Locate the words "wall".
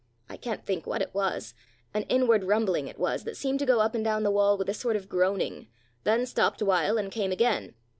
4.31-4.57